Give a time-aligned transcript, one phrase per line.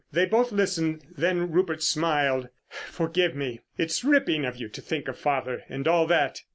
[0.11, 2.49] They both listened, then Rupert smiled.
[2.69, 6.41] "Forgive me, it's ripping of you to think of father and all that.